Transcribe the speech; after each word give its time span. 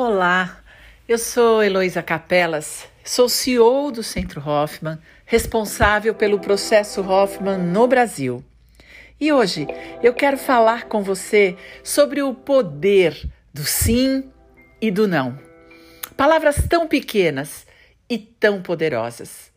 Olá, 0.00 0.62
eu 1.08 1.18
sou 1.18 1.60
Heloísa 1.60 2.00
Capelas, 2.04 2.86
sou 3.02 3.28
CEO 3.28 3.90
do 3.90 4.00
Centro 4.00 4.40
Hoffman, 4.40 4.96
responsável 5.26 6.14
pelo 6.14 6.38
processo 6.38 7.00
Hoffman 7.00 7.58
no 7.58 7.84
Brasil. 7.88 8.44
E 9.20 9.32
hoje 9.32 9.66
eu 10.00 10.14
quero 10.14 10.38
falar 10.38 10.84
com 10.84 11.02
você 11.02 11.56
sobre 11.82 12.22
o 12.22 12.32
poder 12.32 13.28
do 13.52 13.64
sim 13.64 14.30
e 14.80 14.88
do 14.92 15.08
não. 15.08 15.36
Palavras 16.16 16.64
tão 16.68 16.86
pequenas 16.86 17.66
e 18.08 18.18
tão 18.18 18.62
poderosas. 18.62 19.50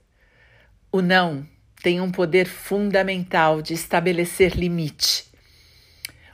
O 0.92 1.04
não 1.04 1.46
tem 1.84 2.02
um 2.02 2.12
poder 2.12 2.48
fundamental 2.48 3.62
de 3.62 3.76
estabelecer 3.76 4.56
limite. 4.56 5.24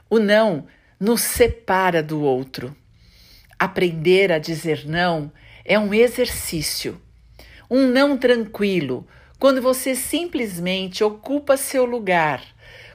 O 0.08 0.18
não 0.18 0.66
nos 0.98 1.20
separa 1.20 2.02
do 2.02 2.22
outro. 2.22 2.74
Aprender 3.58 4.30
a 4.30 4.38
dizer 4.38 4.86
não 4.86 5.32
é 5.64 5.78
um 5.78 5.92
exercício. 5.92 7.00
Um 7.70 7.88
não 7.88 8.16
tranquilo, 8.16 9.06
quando 9.38 9.60
você 9.60 9.94
simplesmente 9.94 11.04
ocupa 11.04 11.56
seu 11.56 11.84
lugar, 11.84 12.42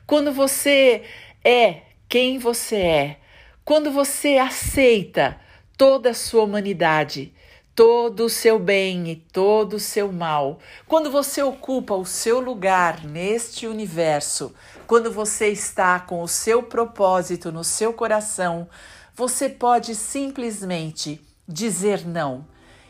quando 0.08 0.31
você 0.31 1.03
é 1.44 1.81
quem 2.09 2.38
você 2.38 2.76
é, 2.77 3.17
quando 3.63 3.91
você 3.91 4.38
aceita 4.38 5.39
toda 5.77 6.09
a 6.09 6.13
sua 6.13 6.44
humanidade, 6.44 7.34
todo 7.75 8.25
o 8.25 8.30
seu 8.30 8.59
bem 8.59 9.09
e 9.09 9.16
todo 9.16 9.73
o 9.73 9.80
seu 9.80 10.11
mal, 10.11 10.59
quando 10.88 11.09
você 11.09 11.41
ocupa 11.41 11.94
o 11.95 12.05
seu 12.05 12.39
lugar 12.39 13.03
neste 13.03 13.66
universo, 13.66 14.53
quando 14.86 15.11
você 15.11 15.48
está 15.48 16.00
com 16.00 16.22
o 16.22 16.27
seu 16.27 16.61
propósito 16.64 17.52
no 17.52 17.64
seu 17.64 17.94
coração, 17.94 18.67
você 19.16 19.49
pode 19.49 19.95
simplesmente 19.95 21.22
dizer 21.48 22.05
não 22.05 22.48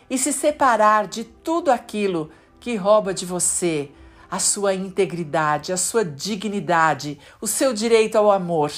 e 0.10 0.18
se 0.18 0.32
separar 0.32 1.08
de 1.08 1.24
tudo 1.24 1.72
aquilo 1.72 2.32
que 2.60 2.76
rouba 2.76 3.14
de 3.14 3.26
você 3.26 3.92
a 4.30 4.40
sua 4.40 4.74
integridade, 4.74 5.72
a 5.72 5.78
sua 5.78 6.04
dignidade, 6.04 7.20
o 7.40 7.48
seu 7.48 7.74
direito 7.74 8.18
ao 8.18 8.32
amor, 8.32 8.72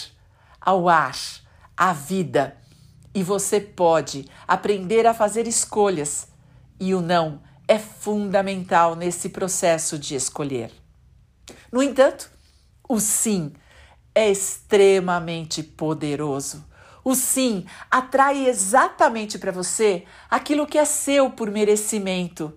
ao 0.60 0.90
ar, 0.90 1.16
à 1.78 1.94
vida 1.94 2.58
e 3.16 3.24
você 3.24 3.62
pode 3.62 4.26
aprender 4.46 5.08
a 5.08 5.14
fazer 5.14 5.48
escolhas. 5.48 6.28
E 6.78 6.94
o 6.94 7.02
não 7.02 7.42
é 7.66 7.80
fundamental 7.80 8.94
nesse 8.94 9.30
processo 9.30 9.98
de 9.98 10.16
escolher. 10.16 10.70
No 11.72 11.82
entanto, 11.82 12.30
o 12.88 13.00
sim 13.00 13.54
é 14.14 14.30
extremamente 14.30 15.64
poderoso. 15.64 16.66
O 17.08 17.14
sim 17.14 17.68
atrai 17.92 18.48
exatamente 18.48 19.38
para 19.38 19.52
você 19.52 20.06
aquilo 20.28 20.66
que 20.66 20.80
é 20.80 20.86
seu 20.86 21.30
por 21.30 21.52
merecimento 21.52 22.52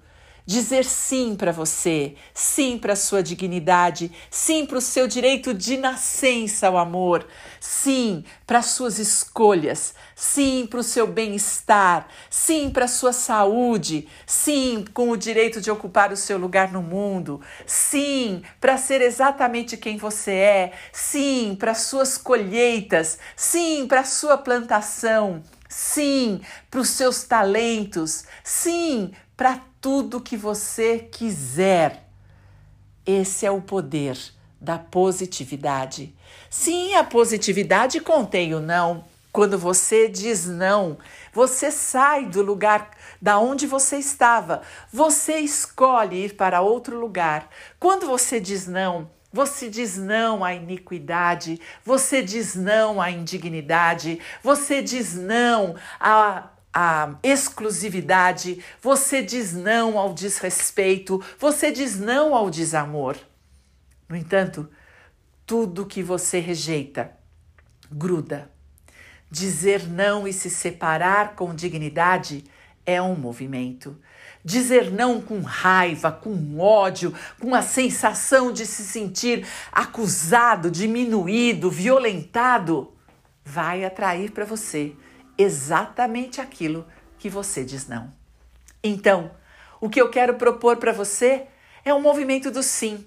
dizer 0.48 0.86
sim 0.86 1.36
para 1.36 1.52
você, 1.52 2.14
sim 2.32 2.78
para 2.78 2.96
sua 2.96 3.22
dignidade, 3.22 4.10
sim 4.30 4.64
para 4.64 4.78
o 4.78 4.80
seu 4.80 5.06
direito 5.06 5.52
de 5.52 5.76
nascença 5.76 6.68
ao 6.68 6.78
amor, 6.78 7.26
sim 7.60 8.24
para 8.46 8.60
as 8.60 8.68
suas 8.68 8.98
escolhas, 8.98 9.94
sim 10.16 10.66
para 10.66 10.80
o 10.80 10.82
seu 10.82 11.06
bem-estar, 11.06 12.08
sim 12.30 12.70
para 12.70 12.88
sua 12.88 13.12
saúde, 13.12 14.08
sim 14.24 14.86
com 14.94 15.10
o 15.10 15.18
direito 15.18 15.60
de 15.60 15.70
ocupar 15.70 16.12
o 16.12 16.16
seu 16.16 16.38
lugar 16.38 16.72
no 16.72 16.80
mundo, 16.80 17.42
sim 17.66 18.42
para 18.58 18.78
ser 18.78 19.02
exatamente 19.02 19.76
quem 19.76 19.98
você 19.98 20.32
é, 20.32 20.72
sim 20.90 21.58
para 21.60 21.72
as 21.72 21.82
suas 21.82 22.16
colheitas, 22.16 23.18
sim 23.36 23.86
para 23.86 24.02
sua 24.02 24.38
plantação. 24.38 25.42
Sim, 25.70 26.40
para 26.70 26.80
os 26.80 26.88
seus 26.88 27.24
talentos, 27.24 28.24
sim, 28.42 29.12
para 29.38 29.60
tudo 29.80 30.20
que 30.20 30.36
você 30.36 30.98
quiser. 30.98 32.10
Esse 33.06 33.46
é 33.46 33.50
o 33.52 33.62
poder 33.62 34.18
da 34.60 34.76
positividade. 34.80 36.12
Sim, 36.50 36.96
a 36.96 37.04
positividade 37.04 38.00
contém 38.00 38.52
o 38.52 38.58
não. 38.60 39.04
Quando 39.30 39.56
você 39.56 40.08
diz 40.08 40.44
não, 40.46 40.98
você 41.32 41.70
sai 41.70 42.26
do 42.26 42.42
lugar 42.42 42.90
da 43.22 43.38
onde 43.38 43.64
você 43.64 43.98
estava. 43.98 44.62
Você 44.92 45.38
escolhe 45.38 46.24
ir 46.24 46.34
para 46.34 46.60
outro 46.60 46.98
lugar. 46.98 47.48
Quando 47.78 48.08
você 48.08 48.40
diz 48.40 48.66
não, 48.66 49.08
você 49.32 49.70
diz 49.70 49.96
não 49.96 50.44
à 50.44 50.52
iniquidade, 50.52 51.60
você 51.84 52.22
diz 52.22 52.56
não 52.56 53.00
à 53.00 53.08
indignidade, 53.08 54.18
você 54.42 54.82
diz 54.82 55.14
não 55.14 55.76
a 56.00 56.48
a 56.72 57.16
exclusividade, 57.22 58.62
você 58.80 59.22
diz 59.22 59.52
não 59.52 59.98
ao 59.98 60.12
desrespeito, 60.14 61.22
você 61.38 61.70
diz 61.70 61.98
não 61.98 62.34
ao 62.34 62.50
desamor. 62.50 63.16
No 64.08 64.16
entanto, 64.16 64.68
tudo 65.46 65.86
que 65.86 66.02
você 66.02 66.38
rejeita 66.38 67.12
gruda. 67.90 68.50
Dizer 69.30 69.86
não 69.88 70.26
e 70.26 70.32
se 70.32 70.48
separar 70.48 71.34
com 71.34 71.54
dignidade 71.54 72.44
é 72.86 73.00
um 73.00 73.14
movimento. 73.14 73.98
Dizer 74.44 74.90
não 74.90 75.20
com 75.20 75.40
raiva, 75.40 76.10
com 76.10 76.58
ódio, 76.58 77.14
com 77.38 77.54
a 77.54 77.60
sensação 77.60 78.52
de 78.52 78.64
se 78.64 78.82
sentir 78.82 79.46
acusado, 79.72 80.70
diminuído, 80.70 81.70
violentado, 81.70 82.94
vai 83.44 83.84
atrair 83.84 84.30
para 84.30 84.44
você 84.44 84.94
exatamente 85.38 86.40
aquilo 86.40 86.86
que 87.18 87.30
você 87.30 87.64
diz 87.64 87.86
não. 87.86 88.12
Então, 88.82 89.30
o 89.80 89.88
que 89.88 90.00
eu 90.00 90.10
quero 90.10 90.34
propor 90.34 90.76
para 90.76 90.92
você 90.92 91.46
é 91.84 91.94
um 91.94 92.02
movimento 92.02 92.50
do 92.50 92.62
sim. 92.62 93.06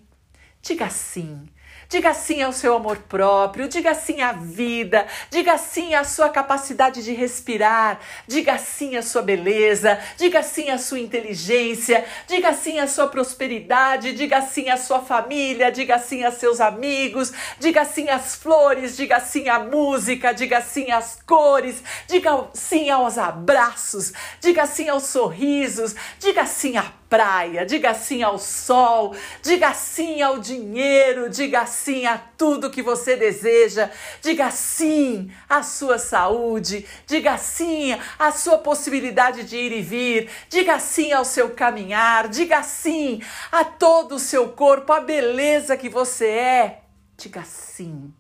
Diga 0.62 0.90
sim 0.90 1.48
Diga 1.92 2.14
sim 2.14 2.42
ao 2.42 2.54
seu 2.54 2.74
amor 2.74 3.00
próprio, 3.00 3.68
diga 3.68 3.94
sim 3.94 4.22
à 4.22 4.32
vida, 4.32 5.06
diga 5.30 5.58
sim 5.58 5.94
à 5.94 6.06
sua 6.06 6.30
capacidade 6.30 7.04
de 7.04 7.12
respirar, 7.12 8.00
diga 8.26 8.58
sim 8.58 8.96
à 8.96 9.02
sua 9.02 9.22
beleza, 9.22 10.00
diga 10.16 10.42
sim 10.42 10.70
à 10.70 10.78
sua 10.78 11.02
inteligência, 11.02 12.06
diga 12.30 12.54
sim 12.54 12.80
à 12.80 12.88
sua 12.88 13.10
prosperidade, 13.10 14.14
diga 14.14 14.42
sim 14.42 14.70
à 14.70 14.78
sua 14.78 15.02
família, 15.02 15.70
diga 15.70 16.00
sim 16.00 16.24
a 16.24 16.32
seus 16.32 16.62
amigos, 16.62 17.34
diga 17.60 17.84
sim 17.84 18.08
às 18.08 18.36
flores, 18.36 18.96
diga 18.96 19.20
sim 19.20 19.50
à 19.50 19.60
música, 19.60 20.34
diga 20.34 20.62
sim 20.62 20.92
às 20.92 21.22
cores, 21.28 21.84
diga 22.08 22.48
sim 22.54 22.90
aos 22.90 23.18
abraços, 23.18 24.14
diga 24.40 24.66
sim 24.66 24.88
aos 24.88 25.08
sorrisos, 25.08 25.94
diga 26.22 26.46
sim 26.46 26.78
à 26.78 27.01
praia, 27.12 27.66
diga 27.66 27.94
sim 27.94 28.24
ao 28.24 28.40
sol, 28.40 29.14
diga 29.44 29.74
sim 29.74 30.22
ao 30.22 30.40
dinheiro, 30.40 31.30
diga 31.30 31.66
sim 31.66 32.06
a 32.06 32.18
tudo 32.18 32.70
que 32.70 32.82
você 32.82 33.18
deseja, 33.18 33.92
diga 34.22 34.50
sim 34.50 35.30
à 35.50 35.62
sua 35.62 36.00
saúde, 36.00 36.86
diga 37.06 37.38
sim 37.38 38.00
à 38.18 38.32
sua 38.32 38.60
possibilidade 38.60 39.44
de 39.44 39.58
ir 39.58 39.74
e 39.74 39.82
vir, 39.82 40.30
diga 40.48 40.80
sim 40.80 41.12
ao 41.12 41.26
seu 41.26 41.50
caminhar, 41.50 42.30
diga 42.30 42.64
sim 42.64 43.22
a 43.52 43.66
todo 43.66 44.16
o 44.16 44.20
seu 44.20 44.48
corpo, 44.54 44.94
a 44.94 45.02
beleza 45.02 45.76
que 45.76 45.90
você 45.90 46.28
é. 46.28 46.82
Diga 47.18 47.44
sim. 47.44 48.14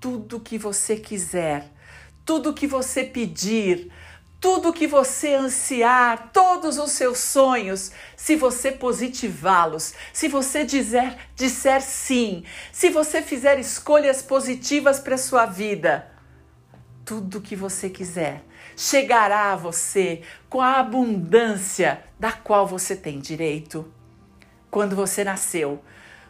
Tudo 0.00 0.38
que 0.38 0.56
você 0.56 0.94
quiser, 0.94 1.68
tudo 2.24 2.54
que 2.54 2.68
você 2.68 3.02
pedir, 3.02 3.90
tudo 4.40 4.72
que 4.72 4.86
você 4.86 5.34
ansiar, 5.34 6.30
todos 6.32 6.78
os 6.78 6.92
seus 6.92 7.18
sonhos, 7.18 7.90
se 8.16 8.36
você 8.36 8.70
positivá-los, 8.70 9.94
se 10.12 10.28
você 10.28 10.64
dizer, 10.64 11.16
disser 11.34 11.82
sim, 11.82 12.44
se 12.72 12.88
você 12.90 13.20
fizer 13.20 13.58
escolhas 13.58 14.22
positivas 14.22 15.00
para 15.00 15.18
sua 15.18 15.44
vida, 15.46 16.10
tudo 17.04 17.40
que 17.40 17.56
você 17.56 17.90
quiser 17.90 18.44
chegará 18.78 19.52
a 19.52 19.56
você 19.56 20.22
com 20.48 20.60
a 20.60 20.78
abundância 20.78 22.04
da 22.18 22.30
qual 22.30 22.64
você 22.64 22.94
tem 22.94 23.18
direito. 23.18 23.92
Quando 24.70 24.94
você 24.94 25.24
nasceu, 25.24 25.82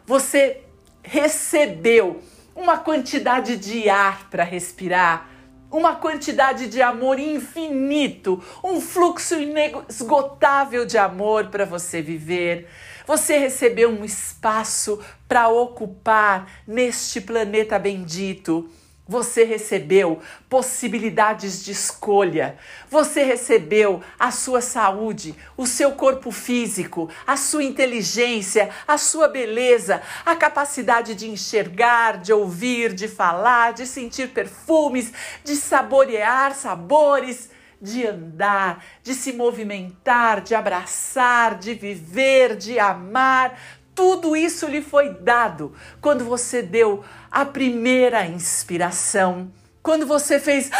você 0.03 0.63
recebeu 1.03 2.23
uma 2.55 2.79
quantidade 2.79 3.55
de 3.55 3.87
ar 3.87 4.29
para 4.31 4.43
respirar 4.43 5.29
uma 5.71 5.95
quantidade 5.95 6.67
de 6.67 6.81
amor 6.81 7.19
infinito, 7.19 8.43
um 8.63 8.81
fluxo 8.81 9.35
inesgotável 9.35 10.85
de 10.85 10.97
amor 10.97 11.47
para 11.47 11.65
você 11.65 12.01
viver. 12.01 12.67
Você 13.05 13.37
recebeu 13.37 13.89
um 13.89 14.05
espaço 14.05 14.99
para 15.27 15.49
ocupar 15.49 16.49
neste 16.67 17.21
planeta 17.21 17.77
bendito. 17.79 18.69
Você 19.09 19.43
recebeu 19.43 20.21
possibilidades 20.47 21.65
de 21.65 21.71
escolha. 21.71 22.55
Você 22.91 23.23
recebeu 23.23 24.03
a 24.19 24.29
sua 24.29 24.61
saúde, 24.61 25.35
o 25.57 25.65
seu 25.65 25.93
corpo 25.93 26.29
físico, 26.29 27.09
a 27.25 27.35
sua 27.35 27.63
inteligência, 27.63 28.69
a 28.87 28.99
sua 28.99 29.27
beleza, 29.27 29.99
a 30.23 30.35
capacidade 30.35 31.15
de 31.15 31.27
enxergar, 31.27 32.19
de 32.19 32.31
ouvir, 32.31 32.93
de 32.93 33.07
falar, 33.07 33.73
de 33.73 33.87
sentir 33.87 34.29
perfumes, 34.29 35.11
de 35.43 35.55
saborear 35.55 36.53
sabores, 36.53 37.49
de 37.81 38.05
andar, 38.05 38.83
de 39.01 39.15
se 39.15 39.33
movimentar, 39.33 40.41
de 40.41 40.53
abraçar, 40.53 41.57
de 41.57 41.73
viver, 41.73 42.55
de 42.55 42.77
amar. 42.77 43.57
Tudo 43.99 44.33
isso 44.33 44.65
lhe 44.65 44.81
foi 44.81 45.13
dado 45.13 45.73
quando 45.99 46.23
você 46.23 46.61
deu 46.61 47.03
a 47.29 47.43
primeira 47.43 48.25
inspiração, 48.25 49.51
quando 49.83 50.07
você 50.07 50.39
fez 50.39 50.71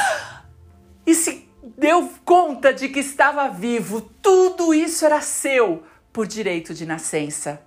e 1.05 1.13
se 1.13 1.45
deu 1.77 2.09
conta 2.23 2.73
de 2.73 2.87
que 2.87 3.01
estava 3.01 3.49
vivo. 3.49 3.99
Tudo 4.21 4.73
isso 4.73 5.05
era 5.05 5.19
seu 5.19 5.83
por 6.13 6.25
direito 6.25 6.73
de 6.73 6.85
nascença. 6.85 7.61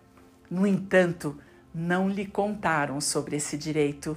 No 0.51 0.67
entanto, 0.67 1.39
não 1.75 2.09
lhe 2.09 2.25
contaram 2.25 2.99
sobre 2.99 3.37
esse 3.37 3.59
direito. 3.59 4.17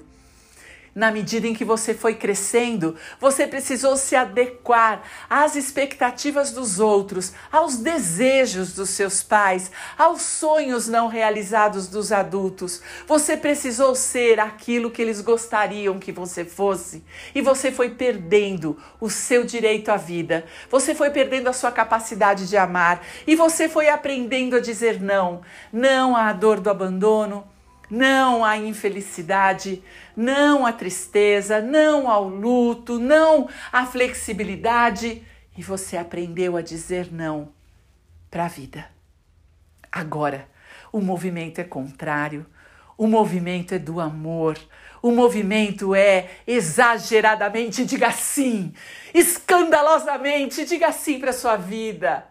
Na 0.95 1.12
medida 1.12 1.45
em 1.45 1.53
que 1.53 1.65
você 1.65 1.94
foi 1.94 2.15
crescendo, 2.15 2.95
você 3.19 3.45
precisou 3.45 3.97
se 3.97 4.15
adequar 4.15 5.03
às 5.30 5.57
expectativas 5.57 6.51
dos 6.51 6.80
outros, 6.80 7.33
aos 7.51 7.75
desejos 7.75 8.71
dos 8.71 8.92
seus 8.92 9.21
pais, 9.21 9.69
aos 9.97 10.21
sonhos 10.21 10.88
não 10.88 11.09
realizados 11.09 11.88
dos 11.88 12.13
adultos. 12.13 12.81
Você 13.06 13.36
precisou 13.36 13.94
ser 13.94 14.39
aquilo 14.39 14.89
que 14.89 15.01
eles 15.01 15.19
gostariam 15.19 16.00
que 16.00 16.13
você 16.13 16.45
fosse. 16.45 17.03
E 17.36 17.41
você 17.41 17.74
foi 17.74 17.89
perdendo 17.89 18.81
o 18.98 19.09
seu 19.09 19.44
direito 19.44 19.89
à 19.89 19.98
vida. 19.98 20.45
Você 20.71 20.95
foi 20.95 21.09
perdendo 21.09 21.50
a 21.50 21.53
sua 21.53 21.74
capacidade 21.74 22.48
de 22.48 22.56
amar. 22.56 23.06
E 23.27 23.36
você 23.36 23.68
foi 23.68 23.89
aprendendo 23.89 24.56
a 24.56 24.62
dizer 24.62 25.01
não. 25.01 25.41
Não 25.74 26.15
à 26.15 26.31
dor 26.31 26.62
do 26.62 26.69
abandono 26.69 27.45
não 27.90 28.44
à 28.44 28.58
infelicidade, 28.58 29.84
não 30.16 30.66
à 30.66 30.74
tristeza, 30.74 31.62
não 31.62 32.10
ao 32.10 32.28
luto, 32.28 33.00
não 33.00 33.50
à 33.72 33.86
flexibilidade. 33.86 35.24
E 35.58 35.64
você 35.64 35.98
aprendeu 35.98 36.58
a 36.58 36.62
dizer 36.62 37.12
não 37.12 37.50
para 38.30 38.46
a 38.46 38.50
vida. 38.50 38.90
Agora, 39.92 40.48
o 40.92 41.00
movimento 41.00 41.60
é 41.60 41.64
contrário. 41.64 42.46
O 42.98 43.08
movimento 43.08 43.74
é 43.74 43.80
do 43.80 44.00
amor. 44.00 44.58
O 45.02 45.12
movimento 45.12 45.94
é 45.94 46.30
exageradamente, 46.48 47.86
diga 47.86 48.12
sim. 48.12 48.74
Escandalosamente, 49.14 50.66
diga 50.66 50.92
sim 50.92 51.20
para 51.20 51.32
sua 51.32 51.56
vida. 51.56 52.26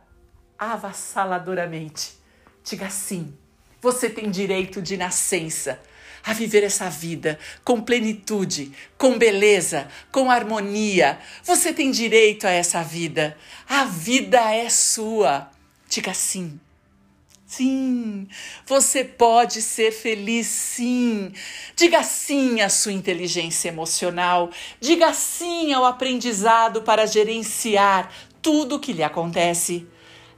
Avassaladoramente, 0.59 2.19
diga 2.65 2.91
sim 2.91 3.37
você 3.85 4.09
tem 4.09 4.31
direito 4.31 4.81
de 4.81 4.97
nascença 4.97 5.79
a 6.25 6.33
viver 6.33 6.65
essa 6.65 6.89
vida 6.89 7.39
com 7.63 7.83
plenitude, 7.83 8.73
com 8.97 9.19
beleza, 9.19 9.87
com 10.11 10.31
harmonia. 10.31 11.19
Você 11.43 11.71
tem 11.71 11.91
direito 11.91 12.47
a 12.47 12.51
essa 12.51 12.83
vida. 12.83 13.37
A 13.69 13.85
vida 13.85 14.41
é 14.55 14.71
sua. 14.71 15.51
Diga 15.87 16.15
sim. 16.15 16.59
Sim, 17.47 18.27
você 18.67 19.05
pode 19.05 19.61
ser 19.61 19.93
feliz, 19.93 20.47
sim. 20.47 21.31
Diga 21.77 22.03
sim 22.03 22.63
à 22.63 22.71
sua 22.71 22.93
inteligência 22.93 23.69
emocional. 23.69 24.51
Diga 24.81 25.13
sim 25.13 25.75
ao 25.75 25.85
aprendizado 25.85 26.81
para 26.81 27.05
gerenciar 27.05 28.11
tudo 28.41 28.77
o 28.77 28.81
que 28.81 28.95
lhe 28.95 29.03
acontece. 29.03 29.87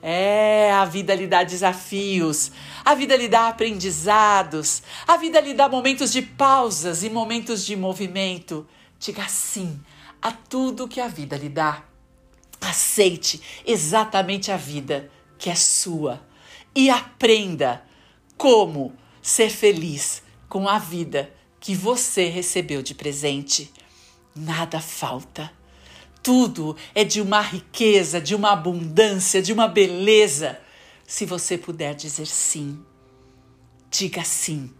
É, 0.09 0.71
a 0.73 0.85
vida 0.85 1.15
lhe 1.15 1.27
dá 1.27 1.43
desafios, 1.43 2.53
a 2.87 2.95
vida 2.95 3.17
lhe 3.17 3.27
dá 3.27 3.49
aprendizados, 3.49 4.81
a 5.09 5.17
vida 5.17 5.41
lhe 5.41 5.53
dá 5.53 5.69
momentos 5.69 6.13
de 6.13 6.23
pausas 6.23 7.03
e 7.03 7.11
momentos 7.11 7.67
de 7.67 7.75
movimento. 7.75 8.65
Diga 9.01 9.27
sim 9.29 9.81
a 10.23 10.31
tudo 10.31 10.87
que 10.87 11.01
a 11.01 11.09
vida 11.09 11.37
lhe 11.37 11.49
dá. 11.49 11.83
Aceite 12.61 13.43
exatamente 13.67 14.53
a 14.53 14.57
vida 14.57 15.11
que 15.37 15.51
é 15.51 15.57
sua 15.57 16.25
e 16.73 16.89
aprenda 16.89 17.85
como 18.37 18.95
ser 19.21 19.51
feliz 19.51 20.23
com 20.49 20.69
a 20.69 20.79
vida 20.79 21.35
que 21.59 21.75
você 21.75 22.29
recebeu 22.29 22.83
de 22.83 22.95
presente. 22.95 23.73
Nada 24.33 24.81
falta 24.81 25.53
tudo 26.27 26.77
é 26.93 27.05
de 27.05 27.21
uma 27.21 27.41
riqueza, 27.41 28.21
de 28.21 28.35
uma 28.35 28.51
abundância, 28.51 29.41
de 29.41 29.53
uma 29.53 29.69
beleza. 29.69 30.59
Se 31.07 31.25
você 31.25 31.57
puder 31.57 31.95
dizer 31.95 32.27
sim, 32.27 32.83
diga 33.91 34.25
sim. 34.25 34.75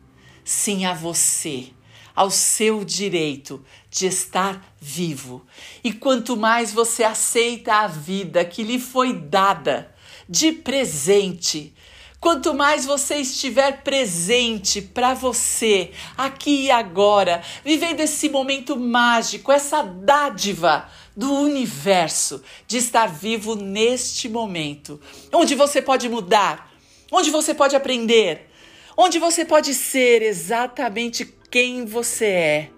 Sim 0.45 0.85
a 0.85 0.95
você, 0.95 1.71
ao 2.15 2.31
seu 2.31 2.85
direito 2.85 3.65
de 3.91 4.07
estar 4.07 4.75
vivo. 4.81 5.45
E 5.83 5.93
quanto 5.93 6.37
mais 6.37 6.73
você 6.73 7.03
aceita 7.03 7.75
a 7.75 7.87
vida 7.87 8.45
que 8.45 8.63
lhe 8.63 8.79
foi 8.79 9.13
dada 9.13 9.95
de 10.29 10.53
presente, 10.53 11.75
Quanto 12.19 12.55
mais 12.55 12.85
você 12.85 13.17
estiver 13.17 13.83
presente 13.83 14.81
para 14.81 15.15
você, 15.15 15.93
aqui 16.17 16.65
e 16.65 16.71
agora, 16.71 17.43
vivendo 17.65 18.01
esse 18.01 18.29
momento 18.29 18.77
mágico, 18.77 19.53
essa 19.53 19.83
dádiva 19.83 20.89
do 21.17 21.33
universo 21.33 22.43
de 22.67 22.77
estar 22.77 23.07
vivo 23.07 23.57
neste 23.57 24.29
momento, 24.29 25.01
onde 25.33 25.55
você 25.55 25.81
pode 25.81 26.09
mudar, 26.09 26.71
onde 27.11 27.31
você 27.31 27.55
pode 27.55 27.75
aprender, 27.75 28.51
onde 28.97 29.19
você 29.19 29.45
pode 29.45 29.73
ser 29.73 30.23
exatamente 30.23 31.25
quem 31.51 31.87
você 31.87 32.27
é. 32.27 32.71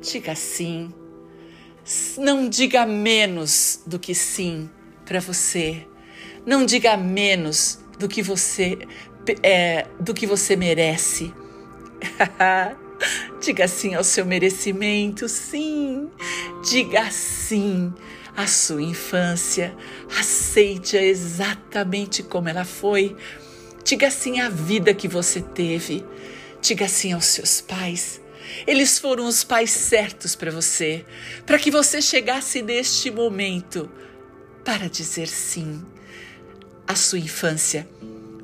Diga 0.00 0.34
sim. 0.34 0.92
Não 2.18 2.48
diga 2.48 2.84
menos 2.84 3.82
do 3.86 3.98
que 3.98 4.14
sim 4.14 4.68
para 5.04 5.20
você. 5.20 5.86
Não 6.44 6.66
diga 6.66 6.96
menos 6.96 7.78
do 7.98 8.08
que 8.08 8.22
você 8.22 8.78
é, 9.42 9.86
do 10.00 10.12
que 10.12 10.26
você 10.26 10.56
merece. 10.56 11.32
Diga 13.40 13.66
sim 13.66 13.94
ao 13.94 14.04
seu 14.04 14.24
merecimento, 14.24 15.28
sim. 15.28 16.01
Diga 16.62 17.10
sim 17.10 17.92
à 18.36 18.46
sua 18.46 18.82
infância. 18.82 19.74
Aceite-a 20.18 21.02
exatamente 21.02 22.22
como 22.22 22.48
ela 22.48 22.64
foi. 22.64 23.16
Diga 23.84 24.10
sim 24.10 24.40
à 24.40 24.48
vida 24.48 24.94
que 24.94 25.08
você 25.08 25.40
teve. 25.40 26.04
Diga 26.60 26.88
sim 26.88 27.12
aos 27.12 27.26
seus 27.26 27.60
pais. 27.60 28.20
Eles 28.66 28.98
foram 28.98 29.26
os 29.26 29.42
pais 29.42 29.70
certos 29.70 30.34
para 30.36 30.50
você, 30.50 31.04
para 31.46 31.58
que 31.58 31.70
você 31.70 32.00
chegasse 32.02 32.62
neste 32.62 33.10
momento 33.10 33.90
para 34.64 34.88
dizer 34.88 35.28
sim 35.28 35.84
a 36.86 36.94
sua 36.94 37.18
infância 37.18 37.88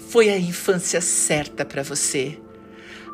foi 0.09 0.31
a 0.31 0.39
infância 0.39 1.01
certa 1.01 1.65
para 1.65 1.83
você. 1.83 2.39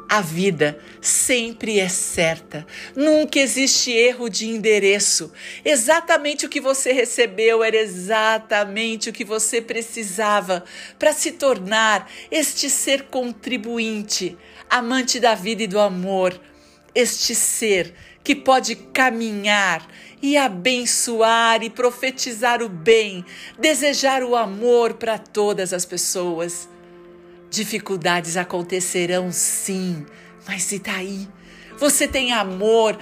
A 0.09 0.21
vida 0.21 0.79
sempre 1.01 1.81
é 1.81 1.89
certa, 1.89 2.67
nunca 2.95 3.39
existe 3.39 3.91
erro 3.91 4.29
de 4.29 4.49
endereço. 4.49 5.33
Exatamente 5.65 6.47
o 6.47 6.49
que 6.49 6.61
você 6.61 6.93
recebeu 6.93 7.65
era 7.65 7.77
exatamente 7.77 9.09
o 9.09 9.13
que 9.13 9.25
você 9.25 9.61
precisava 9.61 10.65
para 10.99 11.13
se 11.13 11.33
tornar 11.33 12.11
este 12.31 12.69
ser 12.69 13.05
contribuinte, 13.05 14.37
amante 14.69 15.19
da 15.19 15.35
vida 15.35 15.63
e 15.63 15.67
do 15.67 15.81
amor, 15.81 16.39
este 16.95 17.35
ser 17.35 17.95
que 18.23 18.35
pode 18.35 18.77
caminhar 18.77 19.87
e 20.23 20.37
abençoar 20.37 21.63
e 21.63 21.69
profetizar 21.69 22.63
o 22.63 22.69
bem, 22.69 23.25
desejar 23.59 24.23
o 24.23 24.37
amor 24.37 24.95
para 24.95 25.19
todas 25.19 25.73
as 25.73 25.85
pessoas. 25.85 26.69
Dificuldades 27.55 28.37
acontecerão 28.37 29.31
sim, 29.31 30.05
mas 30.45 30.73
e 30.73 30.81
daí? 30.81 31.29
Você 31.79 32.09
tem 32.09 32.33
amor 32.33 32.99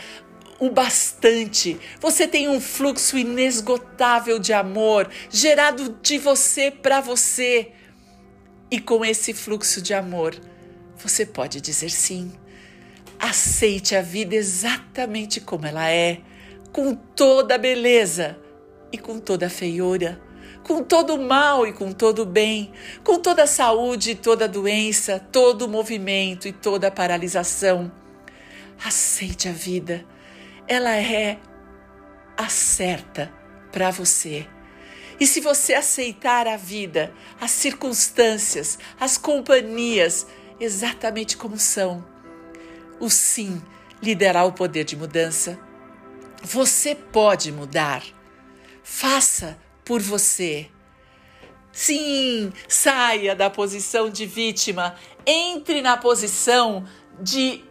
o 0.61 0.68
bastante, 0.68 1.80
você 1.99 2.28
tem 2.28 2.50
um 2.50 2.61
fluxo 2.61 3.16
inesgotável 3.16 4.38
de 4.38 4.52
amor 4.52 5.11
gerado 5.30 5.97
de 6.02 6.18
você 6.18 6.71
para 6.71 7.00
você. 7.00 7.73
E 8.71 8.78
com 8.78 9.02
esse 9.02 9.32
fluxo 9.32 9.80
de 9.80 9.94
amor, 9.94 10.38
você 10.99 11.25
pode 11.25 11.59
dizer 11.59 11.88
sim. 11.88 12.30
Aceite 13.18 13.97
a 13.97 14.02
vida 14.02 14.35
exatamente 14.35 15.40
como 15.40 15.64
ela 15.64 15.90
é 15.90 16.21
com 16.71 16.94
toda 16.94 17.54
a 17.54 17.59
beleza 17.59 18.38
e 18.92 18.99
com 18.99 19.18
toda 19.18 19.47
a 19.47 19.50
feiura, 19.50 20.21
com 20.62 20.83
todo 20.83 21.14
o 21.14 21.23
mal 21.23 21.66
e 21.66 21.73
com 21.73 21.92
todo 21.92 22.23
o 22.23 22.26
bem, 22.26 22.73
com 23.02 23.19
toda 23.19 23.45
a 23.45 23.47
saúde 23.47 24.12
e 24.12 24.14
toda 24.14 24.45
a 24.45 24.49
doença, 24.49 25.19
todo 25.31 25.62
o 25.62 25.69
movimento 25.69 26.47
e 26.47 26.52
toda 26.52 26.88
a 26.88 26.90
paralisação. 26.90 27.90
Aceite 28.85 29.49
a 29.49 29.52
vida, 29.52 30.04
ela 30.66 30.97
é 30.97 31.38
a 32.37 32.49
certa 32.49 33.33
para 33.71 33.90
você. 33.90 34.47
E 35.21 35.26
se 35.26 35.40
você 35.40 35.75
aceitar 35.75 36.49
a 36.49 36.57
vida, 36.57 37.12
as 37.40 37.50
circunstâncias, 37.50 38.78
as 38.99 39.16
companhias, 39.16 40.26
exatamente 40.59 41.37
como 41.37 41.59
são, 41.59 42.04
o 42.99 43.09
sim 43.09 43.62
lhe 44.02 44.14
dará 44.14 44.45
o 44.45 44.52
poder 44.52 44.85
de 44.85 44.97
mudança 44.97 45.59
você 46.42 46.95
pode 46.95 47.52
mudar. 47.52 48.02
faça 48.83 49.57
por 49.85 50.01
você. 50.01 50.69
Sim, 51.73 52.53
saia 52.69 53.35
da 53.35 53.49
posição 53.49 54.11
de 54.11 54.27
vítima, 54.27 54.95
entre 55.27 55.81
na 55.81 55.97
posição 55.97 56.85
de 57.19 57.65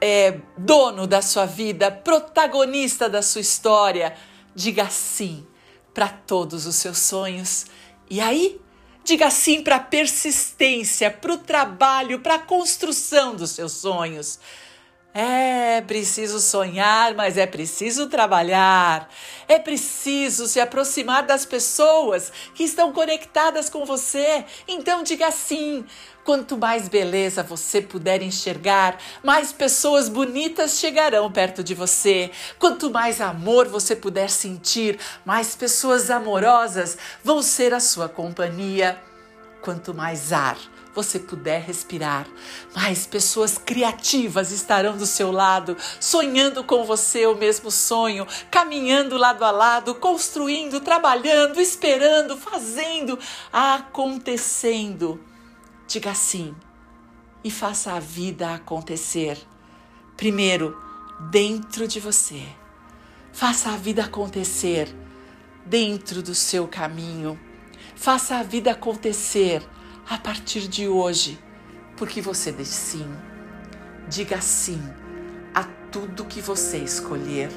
é, 0.00 0.38
dono 0.56 1.06
da 1.06 1.20
sua 1.20 1.44
vida, 1.44 1.90
protagonista 1.90 3.08
da 3.08 3.20
sua 3.20 3.40
história. 3.40 4.16
Diga 4.54 4.88
sim 4.88 5.46
para 5.92 6.08
todos 6.08 6.66
os 6.66 6.76
seus 6.76 6.98
sonhos. 6.98 7.66
E 8.08 8.20
aí, 8.20 8.60
diga 9.04 9.30
sim 9.30 9.62
para 9.62 9.76
a 9.76 9.80
persistência, 9.80 11.10
para 11.10 11.32
o 11.32 11.38
trabalho, 11.38 12.20
para 12.20 12.36
a 12.36 12.38
construção 12.38 13.34
dos 13.34 13.50
seus 13.50 13.72
sonhos. 13.72 14.38
É 15.14 15.80
preciso 15.80 16.38
sonhar, 16.38 17.14
mas 17.14 17.38
é 17.38 17.46
preciso 17.46 18.08
trabalhar. 18.08 19.08
É 19.48 19.58
preciso 19.58 20.46
se 20.46 20.60
aproximar 20.60 21.24
das 21.24 21.46
pessoas 21.46 22.30
que 22.54 22.62
estão 22.64 22.92
conectadas 22.92 23.70
com 23.70 23.86
você. 23.86 24.44
Então 24.66 25.02
diga 25.02 25.30
sim. 25.30 25.84
Quanto 26.24 26.58
mais 26.58 26.88
beleza 26.88 27.42
você 27.42 27.80
puder 27.80 28.20
enxergar, 28.20 28.98
mais 29.24 29.50
pessoas 29.50 30.10
bonitas 30.10 30.78
chegarão 30.78 31.32
perto 31.32 31.64
de 31.64 31.74
você. 31.74 32.30
Quanto 32.58 32.90
mais 32.90 33.18
amor 33.22 33.66
você 33.66 33.96
puder 33.96 34.28
sentir, 34.28 34.98
mais 35.24 35.56
pessoas 35.56 36.10
amorosas 36.10 36.98
vão 37.24 37.40
ser 37.40 37.72
a 37.72 37.80
sua 37.80 38.10
companhia. 38.10 39.00
Quanto 39.62 39.94
mais 39.94 40.32
ar 40.34 40.58
você 40.98 41.20
puder 41.20 41.62
respirar, 41.62 42.26
mais 42.74 43.06
pessoas 43.06 43.56
criativas 43.56 44.50
estarão 44.50 44.96
do 44.96 45.06
seu 45.06 45.30
lado, 45.30 45.76
sonhando 46.00 46.64
com 46.64 46.84
você 46.84 47.24
o 47.24 47.36
mesmo 47.36 47.70
sonho, 47.70 48.26
caminhando 48.50 49.16
lado 49.16 49.44
a 49.44 49.52
lado, 49.52 49.94
construindo, 49.94 50.80
trabalhando, 50.80 51.60
esperando, 51.60 52.36
fazendo, 52.36 53.16
acontecendo. 53.52 55.20
Diga 55.86 56.12
sim 56.16 56.52
e 57.44 57.50
faça 57.50 57.92
a 57.92 58.00
vida 58.00 58.52
acontecer. 58.52 59.38
Primeiro, 60.16 60.76
dentro 61.30 61.86
de 61.86 62.00
você. 62.00 62.42
Faça 63.32 63.70
a 63.70 63.76
vida 63.76 64.02
acontecer 64.02 64.92
dentro 65.64 66.24
do 66.24 66.34
seu 66.34 66.66
caminho. 66.66 67.38
Faça 67.94 68.38
a 68.38 68.42
vida 68.42 68.72
acontecer 68.72 69.62
a 70.08 70.16
partir 70.16 70.68
de 70.68 70.88
hoje, 70.88 71.38
porque 71.96 72.22
você 72.22 72.50
diz 72.50 72.68
sim. 72.68 73.08
Diga 74.08 74.40
sim 74.40 74.82
a 75.54 75.64
tudo 75.92 76.24
que 76.24 76.40
você 76.40 76.78
escolher. 76.78 77.50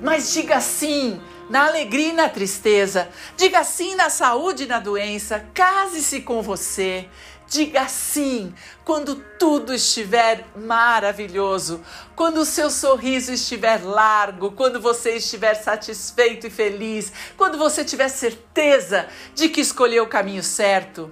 Mas 0.00 0.32
diga 0.32 0.60
sim 0.60 1.20
na 1.50 1.66
alegria 1.66 2.10
e 2.10 2.12
na 2.12 2.28
tristeza. 2.28 3.08
Diga 3.36 3.64
sim 3.64 3.96
na 3.96 4.10
saúde 4.10 4.64
e 4.64 4.66
na 4.66 4.78
doença. 4.78 5.44
Case-se 5.52 6.20
com 6.20 6.40
você. 6.40 7.08
Diga 7.48 7.88
sim 7.88 8.54
quando 8.84 9.16
tudo 9.38 9.74
estiver 9.74 10.46
maravilhoso, 10.56 11.82
quando 12.16 12.38
o 12.38 12.46
seu 12.46 12.70
sorriso 12.70 13.32
estiver 13.32 13.84
largo, 13.84 14.52
quando 14.52 14.80
você 14.80 15.16
estiver 15.16 15.54
satisfeito 15.54 16.46
e 16.46 16.50
feliz, 16.50 17.12
quando 17.36 17.58
você 17.58 17.84
tiver 17.84 18.08
certeza 18.08 19.06
de 19.34 19.48
que 19.48 19.60
escolheu 19.60 20.04
o 20.04 20.08
caminho 20.08 20.42
certo 20.42 21.10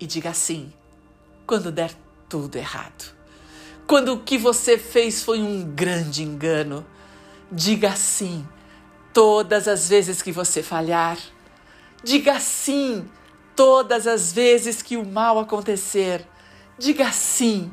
e 0.00 0.06
diga 0.06 0.32
sim 0.34 0.72
quando 1.46 1.70
der 1.70 1.92
tudo 2.28 2.56
errado. 2.56 3.14
Quando 3.86 4.14
o 4.14 4.20
que 4.20 4.38
você 4.38 4.78
fez 4.78 5.22
foi 5.22 5.40
um 5.40 5.74
grande 5.74 6.22
engano, 6.22 6.84
diga 7.52 7.94
sim 7.94 8.46
todas 9.12 9.68
as 9.68 9.88
vezes 9.88 10.22
que 10.22 10.32
você 10.32 10.62
falhar. 10.62 11.18
Diga 12.02 12.40
sim 12.40 13.08
todas 13.54 14.06
as 14.06 14.32
vezes 14.32 14.82
que 14.82 14.96
o 14.96 15.04
mal 15.04 15.38
acontecer. 15.38 16.26
Diga 16.78 17.12
sim 17.12 17.70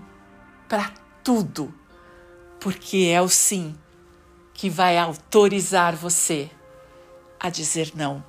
para 0.67 0.91
tudo, 1.23 1.73
porque 2.59 3.09
é 3.11 3.21
o 3.21 3.29
sim 3.29 3.75
que 4.53 4.69
vai 4.69 4.97
autorizar 4.97 5.95
você 5.95 6.51
a 7.39 7.49
dizer 7.49 7.93
não. 7.95 8.23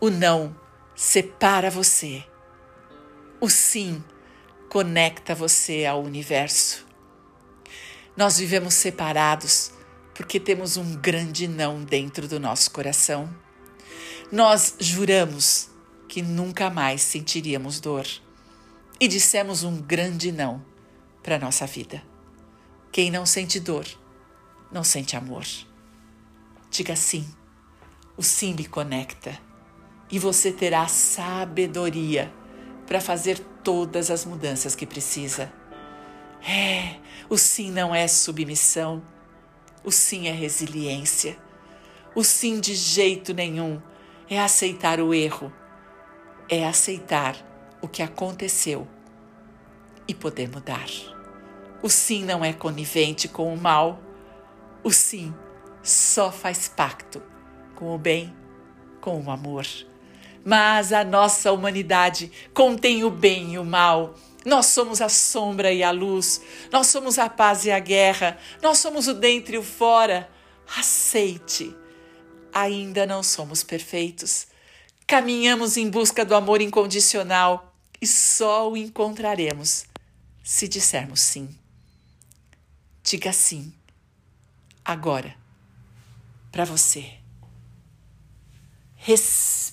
O 0.00 0.08
não 0.08 0.56
separa 0.94 1.70
você 1.70 2.24
o 3.40 3.48
sim 3.48 4.04
conecta 4.68 5.34
você 5.34 5.86
ao 5.86 6.02
universo. 6.02 6.86
Nós 8.16 8.38
vivemos 8.38 8.74
separados 8.74 9.72
porque 10.14 10.38
temos 10.38 10.76
um 10.76 10.94
grande 10.96 11.48
não 11.48 11.82
dentro 11.82 12.28
do 12.28 12.38
nosso 12.38 12.70
coração. 12.70 13.34
Nós 14.30 14.74
juramos 14.78 15.70
que 16.06 16.20
nunca 16.20 16.68
mais 16.68 17.00
sentiríamos 17.00 17.80
dor 17.80 18.06
e 19.00 19.08
dissemos 19.08 19.62
um 19.62 19.80
grande 19.80 20.30
não 20.30 20.62
para 21.22 21.38
nossa 21.38 21.66
vida. 21.66 22.02
Quem 22.92 23.10
não 23.10 23.24
sente 23.24 23.58
dor, 23.58 23.86
não 24.70 24.84
sente 24.84 25.16
amor. 25.16 25.46
Diga 26.70 26.94
sim. 26.94 27.26
O 28.16 28.22
sim 28.22 28.52
lhe 28.52 28.66
conecta 28.66 29.38
e 30.10 30.18
você 30.18 30.52
terá 30.52 30.86
sabedoria 30.86 32.30
para 32.90 33.00
fazer 33.00 33.38
todas 33.62 34.10
as 34.10 34.24
mudanças 34.24 34.74
que 34.74 34.84
precisa. 34.84 35.52
É, 36.42 36.96
o 37.28 37.38
sim 37.38 37.70
não 37.70 37.94
é 37.94 38.08
submissão, 38.08 39.00
o 39.84 39.92
sim 39.92 40.26
é 40.26 40.32
resiliência. 40.32 41.38
O 42.16 42.24
sim 42.24 42.58
de 42.58 42.74
jeito 42.74 43.32
nenhum 43.32 43.80
é 44.28 44.40
aceitar 44.40 44.98
o 44.98 45.14
erro, 45.14 45.52
é 46.48 46.66
aceitar 46.66 47.36
o 47.80 47.86
que 47.86 48.02
aconteceu 48.02 48.88
e 50.08 50.12
poder 50.12 50.50
mudar. 50.50 50.88
O 51.84 51.88
sim 51.88 52.24
não 52.24 52.44
é 52.44 52.52
conivente 52.52 53.28
com 53.28 53.54
o 53.54 53.56
mal, 53.56 54.02
o 54.82 54.90
sim 54.90 55.32
só 55.80 56.32
faz 56.32 56.66
pacto 56.66 57.22
com 57.76 57.94
o 57.94 57.98
bem, 57.98 58.34
com 59.00 59.22
o 59.22 59.30
amor. 59.30 59.64
Mas 60.44 60.92
a 60.92 61.04
nossa 61.04 61.52
humanidade 61.52 62.30
contém 62.54 63.04
o 63.04 63.10
bem 63.10 63.54
e 63.54 63.58
o 63.58 63.64
mal. 63.64 64.14
Nós 64.44 64.66
somos 64.66 65.00
a 65.00 65.08
sombra 65.08 65.72
e 65.72 65.82
a 65.82 65.90
luz, 65.90 66.40
nós 66.72 66.86
somos 66.86 67.18
a 67.18 67.28
paz 67.28 67.66
e 67.66 67.70
a 67.70 67.78
guerra, 67.78 68.38
nós 68.62 68.78
somos 68.78 69.06
o 69.06 69.14
dentro 69.14 69.54
e 69.54 69.58
o 69.58 69.62
fora. 69.62 70.30
Aceite, 70.78 71.76
ainda 72.52 73.04
não 73.04 73.22
somos 73.22 73.62
perfeitos. 73.62 74.46
Caminhamos 75.06 75.76
em 75.76 75.90
busca 75.90 76.24
do 76.24 76.34
amor 76.34 76.62
incondicional 76.62 77.74
e 78.00 78.06
só 78.06 78.70
o 78.70 78.76
encontraremos 78.76 79.84
se 80.42 80.66
dissermos 80.66 81.20
sim. 81.20 81.48
Diga 83.02 83.32
sim, 83.32 83.72
agora, 84.84 85.34
para 86.50 86.64
você. 86.64 87.14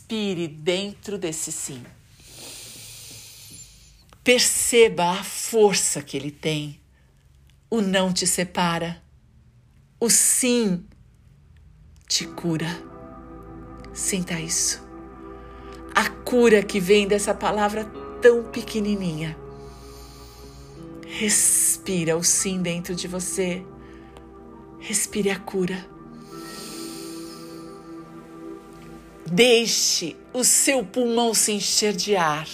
Respire 0.10 0.48
dentro 0.48 1.18
desse 1.18 1.52
sim. 1.52 1.84
Perceba 4.24 5.12
a 5.12 5.22
força 5.22 6.02
que 6.02 6.16
ele 6.16 6.32
tem. 6.32 6.80
O 7.70 7.82
não 7.82 8.14
te 8.14 8.26
separa. 8.26 9.04
O 10.00 10.10
sim 10.10 10.86
te 12.08 12.26
cura. 12.26 12.70
Sinta 13.94 14.40
isso. 14.40 14.82
A 15.94 16.10
cura 16.10 16.64
que 16.64 16.80
vem 16.80 17.06
dessa 17.06 17.34
palavra 17.34 17.84
tão 18.22 18.46
pequenininha. 18.46 19.38
Respira 21.06 22.16
o 22.16 22.24
sim 22.24 22.62
dentro 22.62 22.96
de 22.96 23.10
você. 23.10 23.62
Respire 24.80 25.32
a 25.32 25.38
cura. 25.38 25.97
Deixe 29.30 30.16
o 30.32 30.42
seu 30.42 30.86
pulmão 30.86 31.34
se 31.34 31.52
encher 31.52 31.94
de 31.94 32.16
ar. 32.16 32.48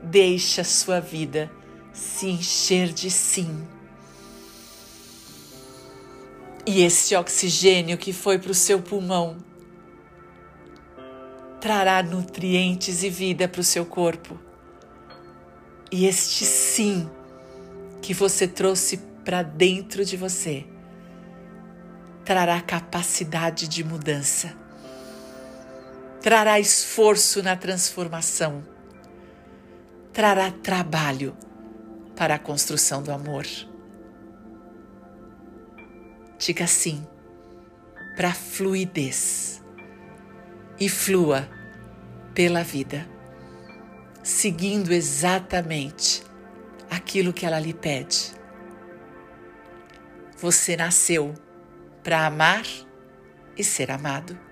Deixe 0.00 0.60
a 0.60 0.64
sua 0.64 1.00
vida 1.00 1.50
se 1.92 2.28
encher 2.28 2.92
de 2.92 3.10
sim. 3.10 3.66
E 6.64 6.82
esse 6.82 7.16
oxigênio 7.16 7.98
que 7.98 8.12
foi 8.12 8.38
para 8.38 8.52
o 8.52 8.54
seu 8.54 8.80
pulmão 8.80 9.38
trará 11.60 12.00
nutrientes 12.00 13.02
e 13.02 13.10
vida 13.10 13.48
para 13.48 13.60
o 13.60 13.64
seu 13.64 13.84
corpo. 13.84 14.38
E 15.90 16.06
este 16.06 16.44
sim 16.44 17.10
que 18.00 18.14
você 18.14 18.46
trouxe 18.46 18.98
para 19.24 19.42
dentro 19.42 20.04
de 20.04 20.16
você 20.16 20.64
trará 22.24 22.60
capacidade 22.60 23.66
de 23.66 23.82
mudança 23.82 24.61
trará 26.22 26.60
esforço 26.60 27.42
na 27.42 27.56
transformação, 27.56 28.62
trará 30.12 30.52
trabalho 30.52 31.36
para 32.14 32.36
a 32.36 32.38
construção 32.38 33.02
do 33.02 33.10
amor. 33.10 33.44
Diga 36.38 36.66
sim 36.68 37.04
para 38.16 38.32
fluidez 38.32 39.60
e 40.78 40.88
flua 40.88 41.48
pela 42.32 42.62
vida, 42.62 43.08
seguindo 44.22 44.92
exatamente 44.92 46.22
aquilo 46.88 47.32
que 47.32 47.44
ela 47.44 47.58
lhe 47.58 47.74
pede. 47.74 48.32
Você 50.38 50.76
nasceu 50.76 51.34
para 52.04 52.26
amar 52.26 52.64
e 53.56 53.64
ser 53.64 53.90
amado. 53.90 54.51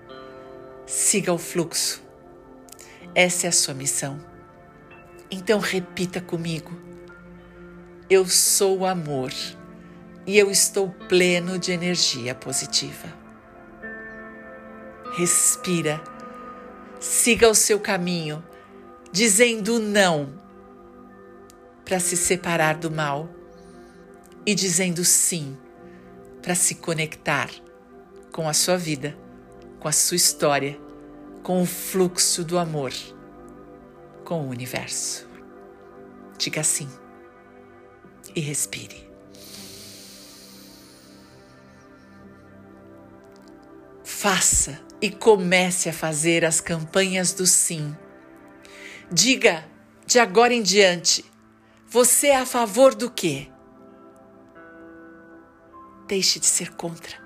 Siga 0.93 1.31
o 1.31 1.37
fluxo. 1.37 2.03
Essa 3.15 3.47
é 3.47 3.49
a 3.49 3.53
sua 3.53 3.73
missão. 3.73 4.19
Então 5.31 5.57
repita 5.57 6.19
comigo: 6.19 6.77
Eu 8.09 8.27
sou 8.27 8.85
amor 8.85 9.31
e 10.27 10.37
eu 10.37 10.51
estou 10.51 10.89
pleno 11.07 11.57
de 11.57 11.71
energia 11.71 12.35
positiva. 12.35 13.07
Respira, 15.13 16.03
siga 16.99 17.47
o 17.47 17.55
seu 17.55 17.79
caminho, 17.79 18.43
dizendo 19.13 19.79
não 19.79 20.37
para 21.85 22.01
se 22.01 22.17
separar 22.17 22.75
do 22.75 22.91
mal 22.91 23.29
e 24.45 24.53
dizendo 24.53 25.05
sim 25.05 25.57
para 26.41 26.53
se 26.53 26.75
conectar 26.75 27.49
com 28.33 28.49
a 28.49 28.53
sua 28.53 28.75
vida, 28.75 29.17
com 29.81 29.87
a 29.87 29.91
sua 29.91 30.15
história, 30.15 30.79
com 31.41 31.61
o 31.61 31.65
fluxo 31.65 32.43
do 32.43 32.59
amor, 32.59 32.93
com 34.23 34.45
o 34.45 34.49
universo. 34.49 35.27
Diga 36.37 36.63
sim 36.63 36.87
e 38.35 38.39
respire. 38.39 39.09
Faça 44.03 44.79
e 45.01 45.09
comece 45.09 45.89
a 45.89 45.93
fazer 45.93 46.45
as 46.45 46.61
campanhas 46.61 47.33
do 47.33 47.47
sim. 47.47 47.97
Diga 49.11 49.65
de 50.05 50.19
agora 50.19 50.53
em 50.53 50.61
diante: 50.61 51.25
você 51.87 52.27
é 52.27 52.37
a 52.37 52.45
favor 52.45 52.93
do 52.93 53.09
quê? 53.09 53.49
Deixe 56.07 56.39
de 56.39 56.45
ser 56.45 56.75
contra. 56.75 57.20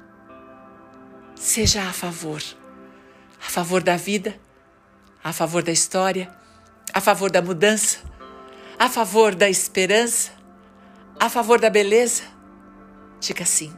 Seja 1.35 1.83
a 1.83 1.93
favor. 1.93 2.41
A 3.45 3.49
favor 3.49 3.83
da 3.83 3.95
vida, 3.95 4.35
a 5.23 5.31
favor 5.31 5.61
da 5.61 5.71
história, 5.71 6.33
a 6.93 6.99
favor 6.99 7.29
da 7.29 7.41
mudança, 7.41 7.99
a 8.79 8.89
favor 8.89 9.35
da 9.35 9.49
esperança, 9.49 10.31
a 11.19 11.29
favor 11.29 11.59
da 11.59 11.69
beleza. 11.69 12.23
Diga 13.19 13.45
sim 13.45 13.73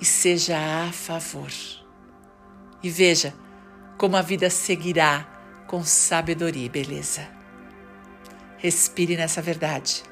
e 0.00 0.04
seja 0.04 0.56
a 0.56 0.92
favor. 0.92 1.50
E 2.82 2.88
veja 2.90 3.34
como 3.98 4.16
a 4.16 4.22
vida 4.22 4.48
seguirá 4.48 5.28
com 5.66 5.84
sabedoria 5.84 6.64
e 6.64 6.68
beleza. 6.68 7.28
Respire 8.56 9.16
nessa 9.16 9.42
verdade. 9.42 10.02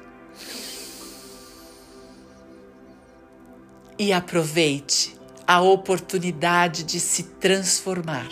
E 3.97 4.13
aproveite 4.13 5.18
a 5.49 5.59
oportunidade 5.61 6.83
de 6.83 6.99
se 6.99 7.23
transformar 7.23 8.29